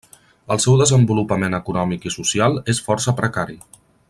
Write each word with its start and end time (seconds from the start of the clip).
El 0.53 0.61
seu 0.63 0.77
desenvolupament 0.81 1.57
econòmic 1.59 2.09
i 2.11 2.15
social 2.19 2.61
és 2.75 2.85
força 2.89 3.19
precari. 3.21 3.63